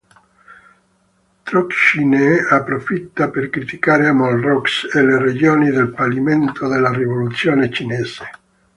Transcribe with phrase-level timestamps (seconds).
[1.47, 8.23] Trockij ne approfitta per criticare Malraux e le ragioni del fallimento della rivoluzione cinese.